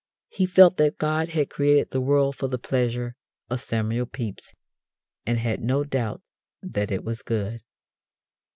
He 0.29 0.47
felt 0.47 0.77
that 0.77 0.97
God 0.97 1.29
had 1.29 1.51
created 1.51 1.91
the 1.91 2.01
world 2.01 2.35
for 2.35 2.47
the 2.47 2.57
pleasure 2.57 3.15
of 3.51 3.59
Samuel 3.59 4.07
Pepys, 4.07 4.55
and 5.27 5.37
had 5.37 5.61
no 5.61 5.83
doubt 5.83 6.23
that 6.63 6.89
it 6.89 7.03
was 7.03 7.21
good. 7.21 7.61